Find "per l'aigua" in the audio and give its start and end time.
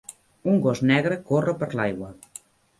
1.63-2.13